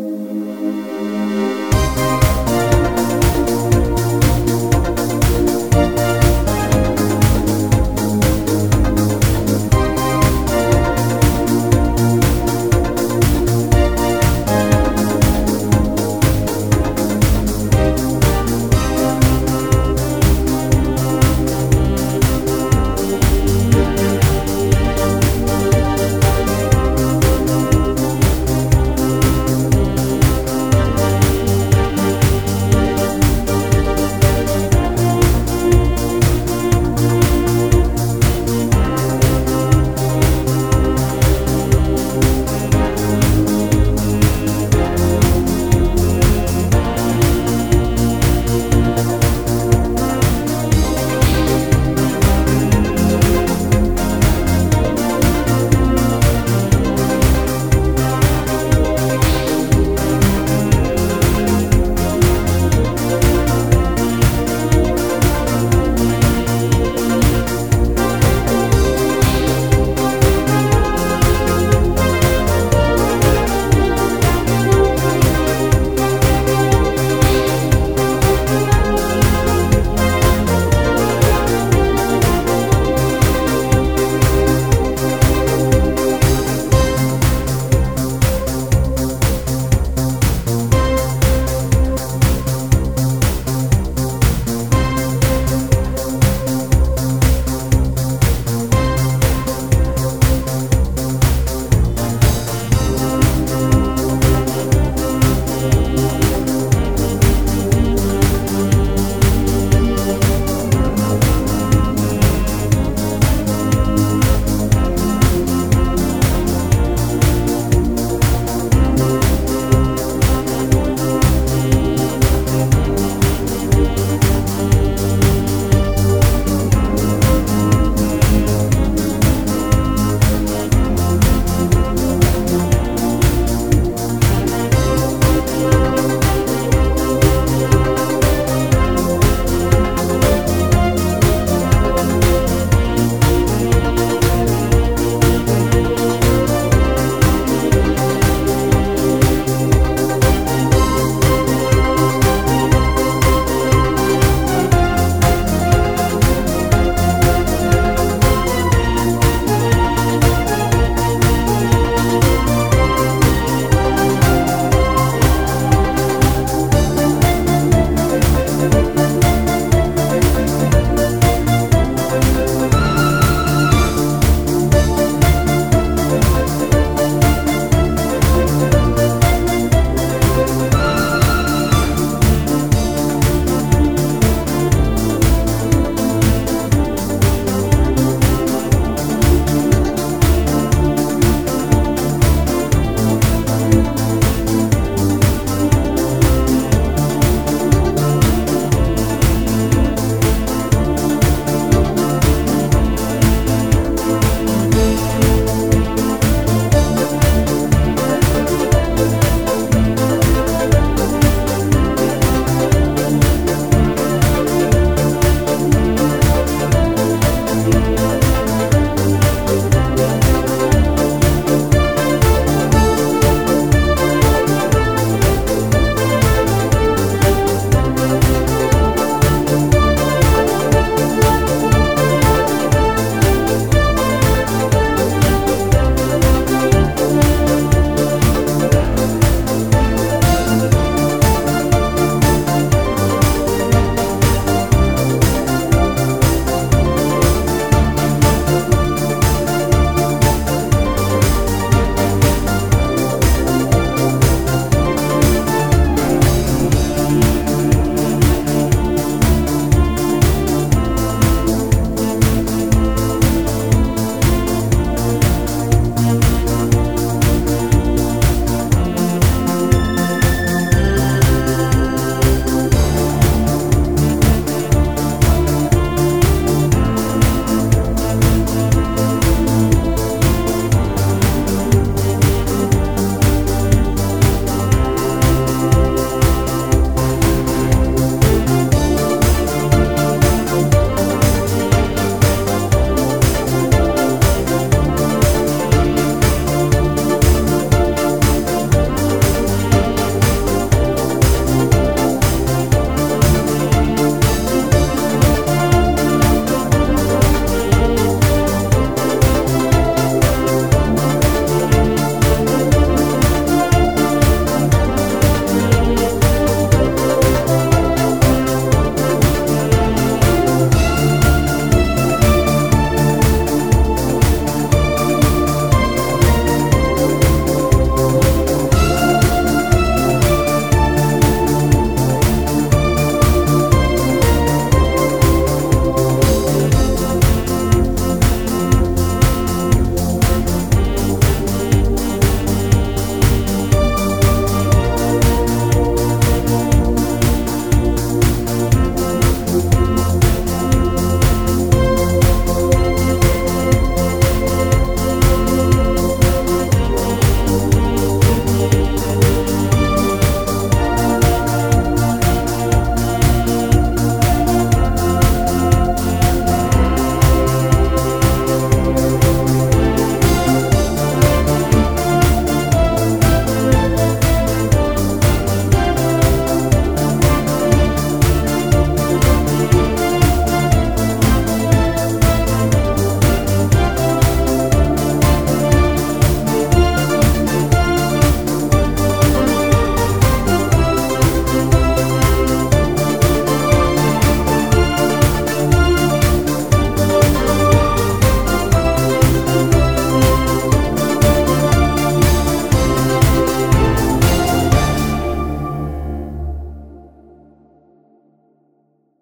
Música 0.00 1.49